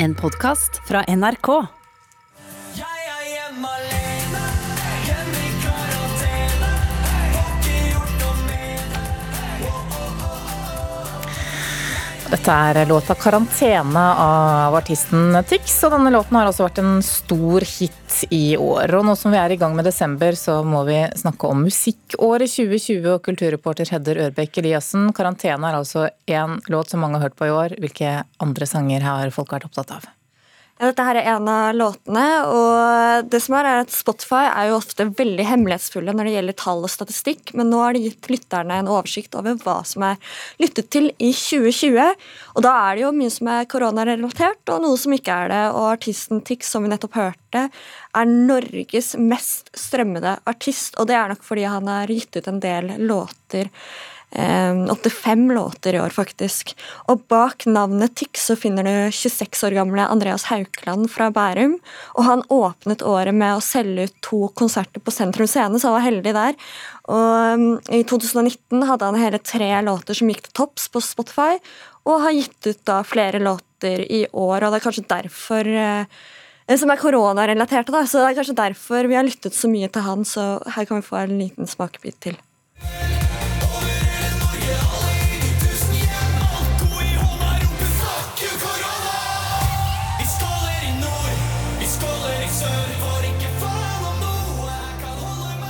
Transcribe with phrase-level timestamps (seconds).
[0.00, 1.48] En podkast fra NRK.
[2.78, 4.42] Jeg er hjemme alene,
[5.08, 6.68] hjemme i karantene.
[7.34, 9.02] Har ikke gjort noe med det.
[12.30, 17.60] Dette er låta 'Karantene' av artisten Tix, og denne låten har også vært en stor
[17.66, 18.94] hit i år.
[18.98, 22.50] Og nå som vi er i gang med desember, så må vi snakke om musikkåret
[22.50, 25.12] 2020 og kulturreporter Hedder Ørbekk Eliassen.
[25.12, 27.78] 'Karantene' er altså én låt som mange har hørt på i år.
[27.78, 30.08] Hvilke andre sanger har folk vært opptatt av?
[30.78, 34.76] Dette her er en av låtene, og det som er, er at Spotify er jo
[34.76, 38.76] ofte veldig hemmelighetsfulle når det gjelder tall og statistikk, men nå har de gitt lytterne
[38.78, 40.20] en oversikt over hva som er
[40.62, 41.98] lyttet til i 2020.
[42.54, 45.64] Og da er det jo mye som er koronarelatert, og noe som ikke er det.
[45.72, 47.64] Og artisten Tix, som vi nettopp hørte,
[48.14, 52.62] er Norges mest strømmede artist, og det er nok fordi han har gitt ut en
[52.62, 53.72] del låter.
[54.30, 56.74] Eh, 85 låter i år, faktisk.
[57.08, 61.78] Og bak navnet Tix så finner du 26 år gamle Andreas Haukeland fra Bærum.
[62.14, 65.96] Og han åpnet året med å selge ut to konserter på Sentrum Scene, så han
[65.96, 66.58] var heldig der.
[67.08, 71.56] Og um, i 2019 hadde han hele tre låter som gikk til topps på Spotify,
[72.08, 76.20] og har gitt ut da flere låter i år, og det er kanskje derfor eh,
[76.76, 78.04] som er koronarelaterte, da.
[78.04, 81.00] Så det er kanskje derfor vi har lyttet så mye til han, så her kan
[81.00, 82.40] vi få en liten smakebit til.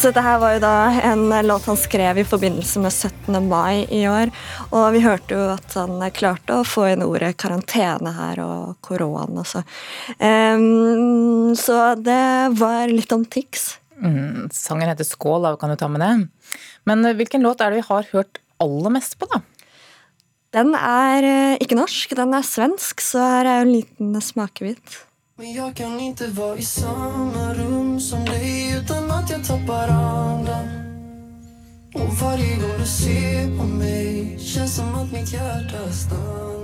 [0.00, 0.76] Så dette her var jo da
[1.10, 3.34] en låt han skrev i forbindelse med 17.
[3.44, 4.30] mai i år.
[4.72, 9.42] Og vi hørte jo at han klarte å få inn ordet karantene her, og korona
[9.42, 9.60] også.
[10.16, 13.74] Um, så det var litt om Tix.
[14.00, 16.30] Mm, sangen heter 'Skål', da kan du ta med det.
[16.88, 19.42] Men eh, hvilken låt er det vi har hørt aller mest på, da?
[20.56, 25.04] Den er eh, ikke norsk, den er svensk, så her er jo en liten smakebit.
[25.36, 30.68] Men jeg kan ikke være i samme rum som dig utan att jag tappar andan
[31.94, 36.60] Och varje gång du ser på mig känns som att mitt hjärta stannar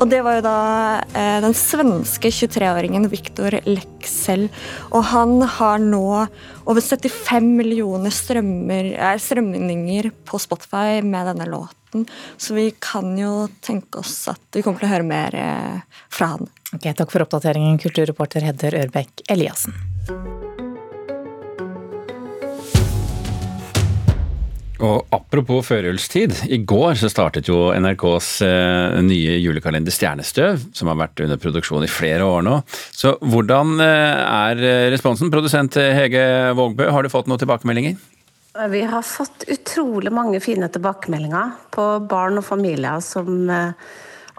[0.00, 0.56] Og det var jo da
[1.16, 4.48] eh, den svenske 23-åringen Viktor Leksell.
[4.92, 6.26] Og han har nå
[6.68, 11.81] over 75 millioner strømmer, eh, strømninger på Spotify med denne låten.
[12.36, 16.34] Så vi kan jo tenke oss at vi kommer til å høre mer eh, fra
[16.36, 16.48] han.
[16.72, 19.76] Ok, Takk for oppdateringen, kulturreporter Hedder Ørbekk Eliassen.
[24.82, 26.40] Og apropos førjulstid.
[26.50, 31.86] I går så startet jo NRKs eh, nye julekalender Stjernestøv, som har vært under produksjon
[31.86, 32.56] i flere år nå.
[32.90, 35.30] Så hvordan eh, er responsen?
[35.30, 36.24] Produsent Hege
[36.58, 38.00] Vågbø, har du fått noen tilbakemeldinger?
[38.52, 43.72] Vi har fått utrolig mange fine tilbakemeldinger på barn og familier som eh,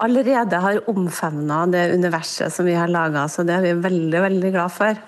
[0.06, 4.54] allerede har omfavna det universet som vi har laga, så det er vi veldig, veldig
[4.54, 5.02] glad for.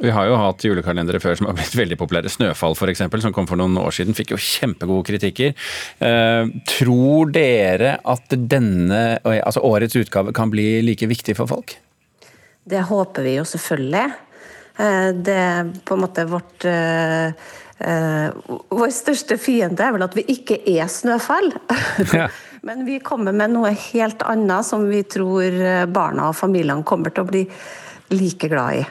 [0.00, 2.32] Vi har jo hatt julekalendere før som har blitt veldig populære.
[2.32, 5.52] 'Snøfall' f.eks., som kom for noen år siden, fikk jo kjempegode kritikker.
[6.00, 11.76] Eh, tror dere at denne, altså årets utgave kan bli like viktig for folk?
[12.64, 14.08] Det håper vi jo selvfølgelig.
[14.76, 17.32] Eh, Det er på en måte vårt eh, eh,
[17.76, 21.52] Vår største fiende er vel at vi ikke er Snøfall.
[22.16, 22.30] Ja.
[22.66, 27.12] Men vi kommer med noe helt annet som vi tror eh, barna og familiene kommer
[27.14, 27.42] til å bli
[28.10, 28.86] like glad i.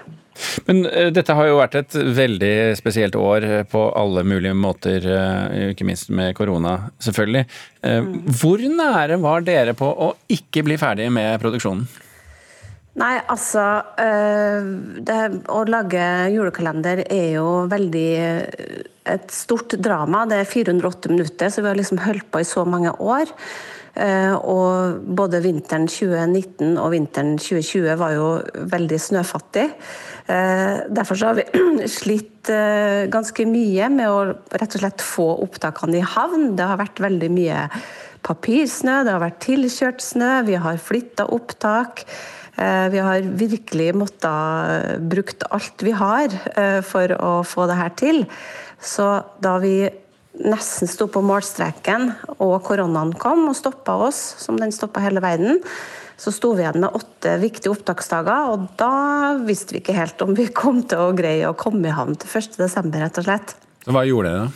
[0.68, 5.04] Men eh, dette har jo vært et veldig spesielt år eh, på alle mulige måter,
[5.04, 7.44] eh, ikke minst med korona, selvfølgelig.
[7.84, 8.10] Eh,
[8.40, 11.84] Hvor nære var dere på å ikke bli ferdig med produksjonen?
[12.96, 13.62] Nei, altså
[14.00, 14.68] øh,
[15.04, 18.84] det, Å lage julekalender er jo veldig øh,
[19.16, 20.24] et stort drama.
[20.30, 23.34] Det er 408 minutter, så vi har liksom holdt på i så mange år.
[23.96, 28.30] Eh, og både vinteren 2019 og vinteren 2020 var jo
[28.74, 29.70] veldig snøfattig.
[30.28, 35.30] Eh, derfor så har vi slitt eh, ganske mye med å rett og slett få
[35.46, 36.54] opptakene i havn.
[36.60, 37.68] Det har vært veldig mye
[38.26, 42.04] papirsnø, det har vært tilkjørt snø, vi har flytta opptak.
[42.56, 47.94] Eh, Vi har virkelig måttet brukt alt vi har eh, for å få det her
[48.00, 48.24] til.
[48.80, 49.08] Så
[49.44, 49.90] da vi
[50.36, 55.62] nesten sto på målstreken og koronaen kom og stoppa oss, som den stoppa hele verden,
[56.20, 60.36] så sto vi igjen med åtte viktige opptaksdager, og da visste vi ikke helt om
[60.36, 63.56] vi kom til å greie å komme i havn til 1.12., rett og slett.
[63.84, 64.54] Så hva gjorde dere?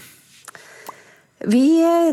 [1.49, 1.65] Vi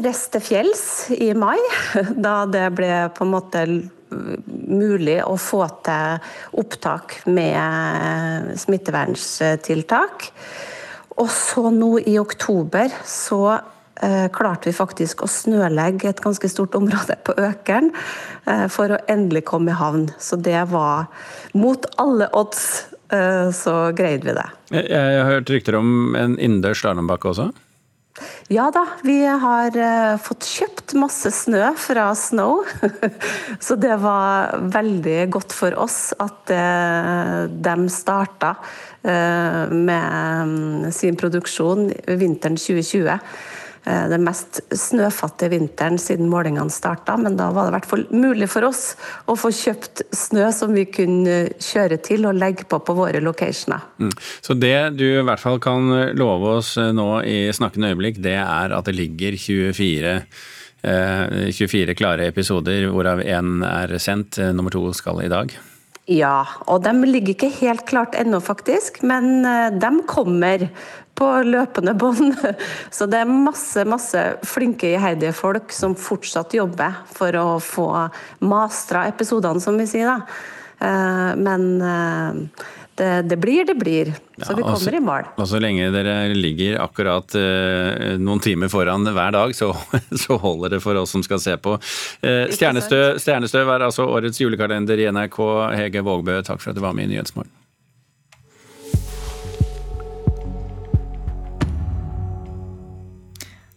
[0.02, 0.84] reiste til fjells
[1.14, 1.58] i mai,
[2.26, 3.66] da det ble på en måte
[4.10, 10.30] mulig å få til opptak med smitteverntiltak.
[11.16, 16.76] Og så nå i oktober så eh, klarte vi faktisk å snølegge et ganske stort
[16.76, 17.92] område på Økeren
[18.44, 20.10] eh, for å endelig komme i havn.
[20.20, 21.08] Så det var
[21.56, 22.66] mot alle odds,
[23.08, 24.48] eh, så greide vi det.
[24.76, 27.50] Jeg har hørt rykter om en innendørs slalåmbakke også?
[28.48, 32.62] Ja da, vi har uh, fått kjøpt masse snø fra Snow.
[33.64, 41.18] Så det var veldig godt for oss at uh, de starta uh, med um, sin
[41.18, 43.18] produksjon vinteren 2020.
[43.86, 48.02] Eh, den mest snøfattige vinteren siden målingene starta, men da var det i hvert fall
[48.10, 48.96] mulig for oss
[49.30, 53.84] å få kjøpt snø som vi kunne kjøre til og legge på på våre locationer.
[54.02, 54.10] Mm.
[54.42, 55.86] Så det du i hvert fall kan
[56.18, 60.18] love oss eh, nå i snakkende øyeblikk, det er at det ligger 24
[60.82, 64.42] 24 eh, klare episoder, hvorav én er sendt.
[64.54, 65.54] Nummer to skal i dag.
[66.06, 69.00] Ja, og de ligger ikke helt klart ennå, faktisk.
[69.02, 69.42] Men
[69.74, 70.68] de kommer
[71.18, 72.36] på løpende bånd.
[72.94, 77.88] Så det er masse, masse flinke, iherdige folk som fortsatt jobber for å få
[78.46, 80.12] mastra episodene, som vi sier.
[80.12, 80.54] da.
[80.78, 84.12] Eh, men eh, det, det, blir, det blir.
[84.36, 85.28] Så ja, vi kommer så, i mål.
[85.36, 89.72] Og så lenge dere ligger akkurat eh, noen timer foran hver dag, så,
[90.24, 91.76] så, holder det for oss som skal se på.
[92.24, 95.38] Eh, Stjernestøv, Stjernestøv er altså årets julekalender i NRK.
[95.76, 97.55] Hege Vågbø, takk for at du var med i Nyhetsmorgen.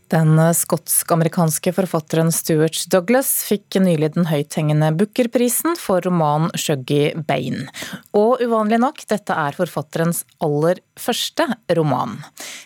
[0.09, 7.67] Den skotsk-amerikanske forfatteren Stuart Douglas fikk nylig den høythengende Booker-prisen for romanen 'Shuggy Bain'.
[8.17, 11.45] Og uvanlig nok, dette er forfatterens aller første
[11.77, 12.15] roman.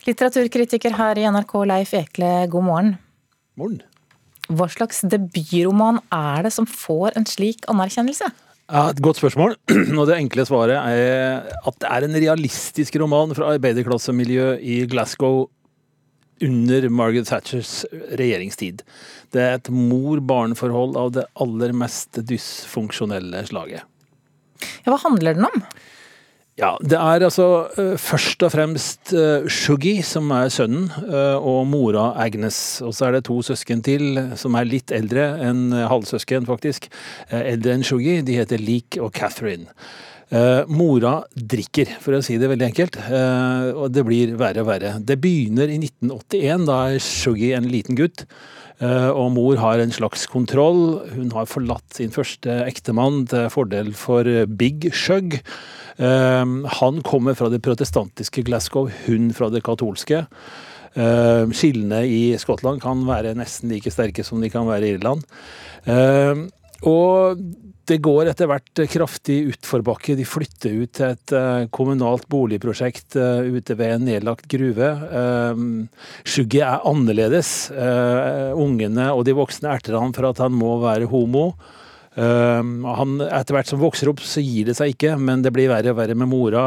[0.07, 2.93] Litteraturkritiker her i NRK, Leif Ekle, god morgen.
[3.59, 3.81] Morgen.
[4.47, 8.29] Hva slags debutroman er det som får en slik anerkjennelse?
[8.71, 9.57] Ja, et Godt spørsmål.
[9.99, 15.49] Og Det enkle svaret er at det er en realistisk roman fra arbeiderklassemiljøet i Glasgow
[16.41, 17.85] under Margaret Thatchers
[18.17, 18.83] regjeringstid.
[19.33, 23.83] Det er et mor-barn-forhold av det aller mest dysfunksjonelle slaget.
[24.83, 25.65] Ja, hva handler den om?
[26.53, 31.65] Ja, Det er altså uh, først og fremst uh, Shuggy, som er sønnen, uh, og
[31.65, 32.77] mora Agnes.
[32.85, 36.91] Og så er det to søsken til, som er litt eldre enn halvsøsken, faktisk.
[37.33, 38.19] eldre enn Shuggy.
[38.21, 39.65] De heter Leek og Catherine.
[40.73, 42.95] Mora drikker, for å si det veldig enkelt,
[43.77, 44.95] og det blir verre og verre.
[44.97, 48.23] Det begynner i 1981, da er Shuggy en liten gutt.
[48.83, 50.99] Uh, og mor har en slags kontroll.
[51.13, 54.27] Hun har forlatt sin første ektemann til fordel for
[54.59, 55.39] Big Shug.
[55.93, 60.25] han kommer fra det protestantiske Glasgow, hun fra det katolske.
[61.53, 65.21] skillene i Skottland kan være nesten like sterke som de kan være i Irland.
[66.81, 67.37] og
[67.89, 70.15] det går etter hvert kraftig utforbakke.
[70.15, 74.89] De flytter ut til et uh, kommunalt boligprosjekt uh, ute ved en nedlagt gruve.
[75.11, 75.67] Um,
[76.23, 77.53] er annerledes.
[78.55, 81.51] Ungene og de voksne erter han for at han må være homo.
[82.15, 85.91] Han, etter hvert som vokser opp, så gir det seg ikke, men det blir verre
[85.91, 86.65] og verre med mora.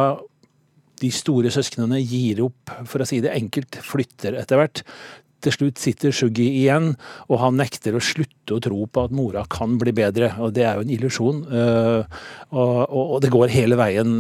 [1.01, 4.83] De store søsknene gir opp, for å si det enkelt, flytter etter hvert
[5.47, 6.93] til slutt sitter Shuggy igjen,
[7.31, 10.33] og han nekter å slutte å tro på at mora kan bli bedre.
[10.43, 11.45] Og det er jo en illusjon.
[11.47, 14.17] Og, og, det går hele veien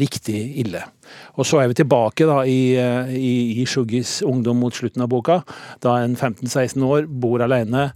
[0.00, 0.82] riktig ille.
[1.38, 2.74] Og så er vi tilbake da i,
[3.14, 5.40] i, i Shuggys ungdom mot slutten av boka,
[5.84, 7.88] da en 15-16 år bor alene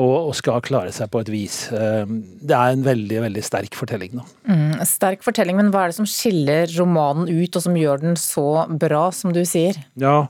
[0.00, 1.56] og, skal klare seg på et vis.
[1.74, 2.08] Eh,
[2.40, 4.16] det er en veldig veldig sterk fortelling.
[4.16, 4.24] Da.
[4.48, 8.16] Mm, sterk fortelling, men hva er det som skiller romanen ut, og som gjør den
[8.20, 9.76] så bra, som du sier?
[10.00, 10.26] Ja,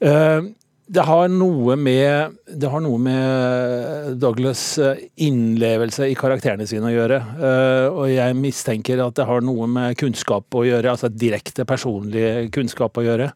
[0.00, 0.50] øh,
[0.90, 4.80] det har, noe med, det har noe med Douglas'
[5.22, 7.18] innlevelse i karakterene sine å gjøre.
[7.38, 12.48] Eh, og jeg mistenker at det har noe med kunnskap å gjøre, altså direkte personlig
[12.56, 13.30] kunnskap å gjøre.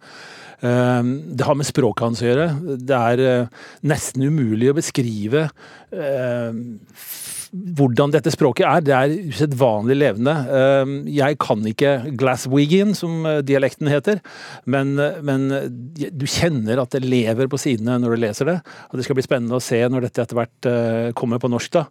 [0.61, 1.03] Eh,
[1.35, 2.49] det har med språket hans å gjøre.
[2.79, 3.49] Det er
[3.83, 5.49] nesten umulig å beskrive
[7.55, 8.83] hvordan dette språket er.
[8.85, 10.35] Det er usedvanlig levende.
[10.59, 14.21] Ehm, jeg kan ikke Glaswegian, som eh, dialekten heter,
[14.67, 15.69] men, eh, men, eh,
[16.11, 18.59] du kjenner at det lever på sidene når du leser det.
[18.91, 20.71] Og det skal bli spennende å se når dette etter hvert
[21.19, 21.79] kommer på norsk.
[21.79, 21.87] da.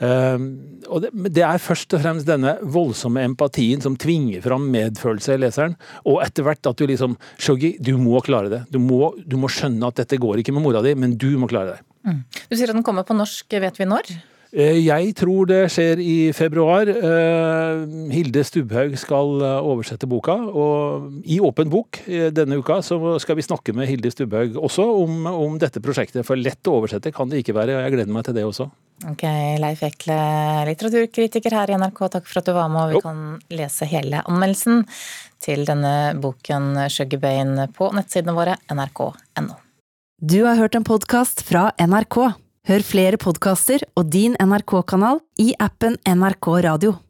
[0.00, 0.46] Ehm,
[0.88, 5.76] og det, er først og fremst denne voldsomme empatien som tvinger fram medfølelse i leseren.
[6.08, 8.64] Og etter hvert at du liksom Shoggy, du må klare det.
[8.74, 11.46] Du må, du må skjønne at dette går ikke med mora di, men du må
[11.50, 11.86] klare det.
[12.08, 12.20] Mm.
[12.50, 14.10] Du sier at den kommer på norsk, vet vi når?
[14.50, 16.88] Eh, jeg tror det skjer i februar.
[16.90, 22.00] Eh, Hilde Stubhaug skal eh, oversette boka, og i Åpen bok
[22.34, 26.26] denne uka så skal vi snakke med Hilde Stubhaug også om, om, dette prosjektet.
[26.26, 28.66] For lett å oversette kan det ikke være, og jeg gleder meg til det også.
[29.08, 29.22] Ok,
[29.62, 30.16] Leif Ekle,
[30.68, 32.82] litteraturkritiker her i NRK, takk for at du var med.
[32.82, 34.84] og Vi kan lese hele anmeldelsen
[35.40, 39.56] til denne boken 'Sugarbane' på nettsidene våre nrk.no.
[40.20, 42.36] Du har hørt en podkast fra NRK.
[42.68, 47.00] Hør flere podkaster og din NRK-kanal i appen NRK Radio.